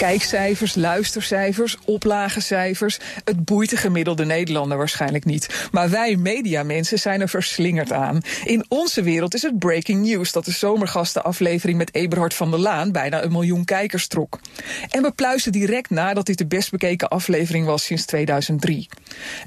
Kijkcijfers, 0.00 0.74
luistercijfers, 0.74 1.76
oplagecijfers. 1.84 2.98
Het 3.24 3.44
boeit 3.44 3.70
de 3.70 3.76
gemiddelde 3.76 4.24
Nederlander 4.24 4.78
waarschijnlijk 4.78 5.24
niet. 5.24 5.68
Maar 5.72 5.90
wij 5.90 6.16
mediamensen 6.16 6.98
zijn 6.98 7.20
er 7.20 7.28
verslingerd 7.28 7.92
aan. 7.92 8.20
In 8.44 8.64
onze 8.68 9.02
wereld 9.02 9.34
is 9.34 9.42
het 9.42 9.58
breaking 9.58 10.06
news 10.06 10.32
dat 10.32 10.44
de 10.44 10.50
zomergastenaflevering 10.50 11.78
met 11.78 11.94
Eberhard 11.94 12.34
van 12.34 12.50
der 12.50 12.60
Laan 12.60 12.92
bijna 12.92 13.22
een 13.22 13.32
miljoen 13.32 13.64
kijkers 13.64 14.06
trok. 14.06 14.40
En 14.90 15.02
we 15.02 15.12
pluizen 15.12 15.52
direct 15.52 15.90
nadat 15.90 16.26
dit 16.26 16.38
de 16.38 16.46
best 16.46 16.70
bekeken 16.70 17.08
aflevering 17.08 17.66
was 17.66 17.84
sinds 17.84 18.04
2003. 18.04 18.88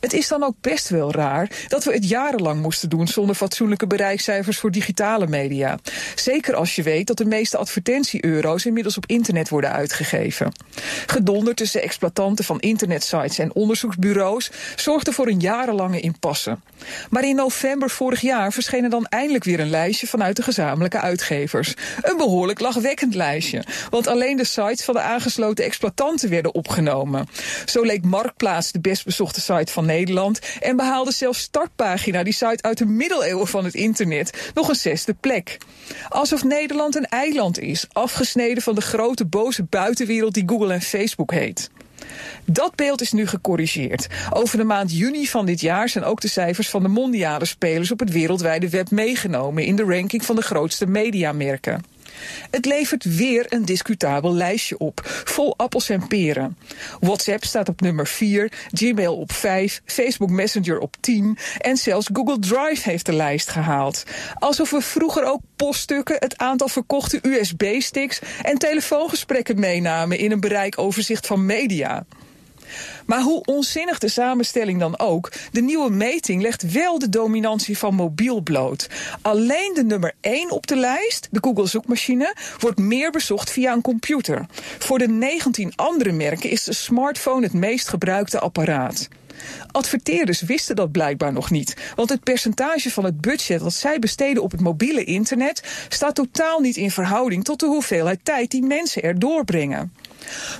Het 0.00 0.12
is 0.12 0.28
dan 0.28 0.42
ook 0.42 0.56
best 0.60 0.88
wel 0.88 1.12
raar 1.12 1.50
dat 1.68 1.84
we 1.84 1.92
het 1.92 2.08
jarenlang 2.08 2.62
moesten 2.62 2.88
doen 2.88 3.08
zonder 3.08 3.34
fatsoenlijke 3.34 3.86
bereikcijfers 3.86 4.58
voor 4.58 4.70
digitale 4.70 5.26
media. 5.26 5.78
Zeker 6.14 6.54
als 6.54 6.74
je 6.74 6.82
weet 6.82 7.06
dat 7.06 7.16
de 7.16 7.24
meeste 7.24 7.56
advertentie-euro's 7.56 8.66
inmiddels 8.66 8.96
op 8.96 9.06
internet 9.06 9.48
worden 9.48 9.72
uitgegeven. 9.72 10.41
Gedonder 11.06 11.54
tussen 11.54 11.82
exploitanten 11.82 12.44
van 12.44 12.60
internetsites 12.60 13.38
en 13.38 13.54
onderzoeksbureaus 13.54 14.50
zorgde 14.76 15.12
voor 15.12 15.26
een 15.26 15.40
jarenlange 15.40 16.00
impasse. 16.00 16.58
Maar 17.10 17.24
in 17.24 17.36
november 17.36 17.90
vorig 17.90 18.20
jaar 18.20 18.52
verscheen 18.52 18.84
er 18.84 18.90
dan 18.90 19.06
eindelijk 19.06 19.44
weer 19.44 19.60
een 19.60 19.70
lijstje 19.70 20.06
vanuit 20.06 20.36
de 20.36 20.42
gezamenlijke 20.42 21.00
uitgevers. 21.00 21.74
Een 22.02 22.16
behoorlijk 22.16 22.60
lachwekkend 22.60 23.14
lijstje, 23.14 23.64
want 23.90 24.06
alleen 24.06 24.36
de 24.36 24.44
sites 24.44 24.84
van 24.84 24.94
de 24.94 25.00
aangesloten 25.00 25.64
exploitanten 25.64 26.30
werden 26.30 26.54
opgenomen. 26.54 27.26
Zo 27.64 27.82
leek 27.82 28.04
Marktplaats 28.04 28.72
de 28.72 28.80
best 28.80 29.04
bezochte 29.04 29.40
site 29.40 29.72
van 29.72 29.86
Nederland 29.86 30.40
en 30.60 30.76
behaalde 30.76 31.12
zelfs 31.12 31.40
Startpagina, 31.40 32.22
die 32.22 32.32
site 32.32 32.62
uit 32.62 32.78
de 32.78 32.86
middeleeuwen 32.86 33.46
van 33.46 33.64
het 33.64 33.74
internet, 33.74 34.50
nog 34.54 34.68
een 34.68 34.74
zesde 34.74 35.14
plek. 35.20 35.58
Alsof 36.08 36.44
Nederland 36.44 36.96
een 36.96 37.06
eiland 37.06 37.58
is, 37.58 37.86
afgesneden 37.92 38.62
van 38.62 38.74
de 38.74 38.80
grote 38.80 39.24
boze 39.24 39.64
buitenwereld 39.64 40.31
die 40.32 40.42
Google 40.46 40.72
en 40.72 40.80
Facebook 40.80 41.32
heet. 41.32 41.70
Dat 42.44 42.74
beeld 42.74 43.00
is 43.00 43.12
nu 43.12 43.26
gecorrigeerd. 43.26 44.06
Over 44.30 44.58
de 44.58 44.64
maand 44.64 44.96
juni 44.96 45.26
van 45.26 45.46
dit 45.46 45.60
jaar 45.60 45.88
zijn 45.88 46.04
ook 46.04 46.20
de 46.20 46.28
cijfers 46.28 46.70
van 46.70 46.82
de 46.82 46.88
mondiale 46.88 47.44
spelers 47.44 47.90
op 47.90 47.98
het 47.98 48.10
wereldwijde 48.10 48.68
web 48.68 48.90
meegenomen 48.90 49.64
in 49.64 49.76
de 49.76 49.84
ranking 49.84 50.24
van 50.24 50.36
de 50.36 50.42
grootste 50.42 50.86
mediamerken. 50.86 51.91
Het 52.50 52.64
levert 52.64 53.16
weer 53.16 53.46
een 53.48 53.64
discutabel 53.64 54.34
lijstje 54.34 54.78
op, 54.78 55.00
vol 55.24 55.54
appels 55.56 55.88
en 55.88 56.06
peren. 56.06 56.58
WhatsApp 57.00 57.44
staat 57.44 57.68
op 57.68 57.80
nummer 57.80 58.06
4, 58.06 58.52
Gmail 58.72 59.16
op 59.16 59.32
5, 59.32 59.82
Facebook 59.84 60.30
Messenger 60.30 60.78
op 60.78 60.96
10 61.00 61.38
en 61.58 61.76
zelfs 61.76 62.10
Google 62.12 62.38
Drive 62.38 62.90
heeft 62.90 63.06
de 63.06 63.12
lijst 63.12 63.48
gehaald. 63.48 64.02
Alsof 64.34 64.70
we 64.70 64.80
vroeger 64.80 65.24
ook 65.24 65.40
poststukken, 65.56 66.16
het 66.18 66.38
aantal 66.38 66.68
verkochte 66.68 67.18
USB-sticks 67.22 68.20
en 68.42 68.58
telefoongesprekken 68.58 69.60
meenamen 69.60 70.18
in 70.18 70.32
een 70.32 70.40
bereikoverzicht 70.40 71.26
van 71.26 71.46
media. 71.46 72.04
Maar 73.06 73.20
hoe 73.20 73.44
onzinnig 73.44 73.98
de 73.98 74.08
samenstelling 74.08 74.80
dan 74.80 74.98
ook, 74.98 75.32
de 75.52 75.62
nieuwe 75.62 75.90
meting 75.90 76.42
legt 76.42 76.72
wel 76.72 76.98
de 76.98 77.08
dominantie 77.08 77.78
van 77.78 77.94
mobiel 77.94 78.40
bloot. 78.40 78.88
Alleen 79.22 79.72
de 79.74 79.84
nummer 79.84 80.12
1 80.20 80.50
op 80.50 80.66
de 80.66 80.76
lijst, 80.76 81.28
de 81.30 81.40
Google 81.42 81.66
zoekmachine, 81.66 82.36
wordt 82.58 82.78
meer 82.78 83.10
bezocht 83.10 83.50
via 83.50 83.72
een 83.72 83.80
computer. 83.80 84.46
Voor 84.78 84.98
de 84.98 85.08
19 85.08 85.72
andere 85.76 86.12
merken 86.12 86.50
is 86.50 86.64
de 86.64 86.74
smartphone 86.74 87.42
het 87.42 87.52
meest 87.52 87.88
gebruikte 87.88 88.40
apparaat. 88.40 89.08
Adverteerders 89.70 90.40
wisten 90.40 90.76
dat 90.76 90.92
blijkbaar 90.92 91.32
nog 91.32 91.50
niet, 91.50 91.76
want 91.94 92.08
het 92.08 92.22
percentage 92.22 92.90
van 92.90 93.04
het 93.04 93.20
budget 93.20 93.60
dat 93.60 93.74
zij 93.74 93.98
besteden 93.98 94.42
op 94.42 94.50
het 94.50 94.60
mobiele 94.60 95.04
internet 95.04 95.86
staat 95.88 96.14
totaal 96.14 96.60
niet 96.60 96.76
in 96.76 96.90
verhouding 96.90 97.44
tot 97.44 97.60
de 97.60 97.66
hoeveelheid 97.66 98.20
tijd 98.22 98.50
die 98.50 98.62
mensen 98.62 99.02
er 99.02 99.18
doorbrengen. 99.18 99.92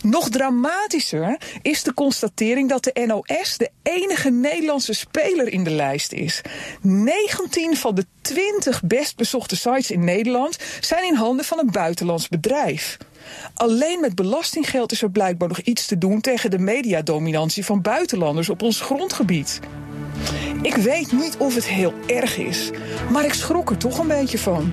Nog 0.03 0.29
dramatischer 0.29 1.37
is 1.63 1.83
de 1.83 1.95
constatering 1.95 2.69
dat 2.69 2.85
de 2.85 3.05
NOS 3.07 3.57
de 3.57 3.71
enige 3.83 4.31
Nederlandse 4.31 4.93
speler 4.93 5.49
in 5.49 5.65
de 5.65 5.71
lijst 5.71 6.13
is. 6.13 6.41
19 6.81 7.77
van 7.77 7.95
de 7.95 8.07
20 8.21 8.83
best 8.83 9.17
bezochte 9.17 9.57
sites 9.57 9.91
in 9.91 10.05
Nederland 10.05 10.59
zijn 10.81 11.05
in 11.05 11.15
handen 11.15 11.45
van 11.45 11.59
een 11.59 11.71
buitenlands 11.71 12.29
bedrijf. 12.29 12.97
Alleen 13.55 14.01
met 14.01 14.15
belastinggeld 14.15 14.93
is 14.93 15.03
er 15.03 15.11
blijkbaar 15.11 15.49
nog 15.49 15.61
iets 15.61 15.87
te 15.87 15.99
doen 15.99 16.21
tegen 16.21 16.51
de 16.51 16.59
mediadominantie 16.59 17.65
van 17.65 17.83
buitenlanders 17.83 18.49
op 18.49 18.63
ons 18.63 18.81
grondgebied. 18.81 19.61
Ik 20.63 20.75
weet 20.75 21.13
niet 21.13 21.37
of 21.37 21.55
het 21.55 21.67
heel 21.67 21.95
erg 22.07 22.37
is, 22.37 22.71
maar 23.11 23.25
ik 23.25 23.35
schrok 23.35 23.71
er 23.71 23.77
toch 23.77 23.99
een 23.99 24.09
beetje 24.09 24.39
van. 24.39 24.73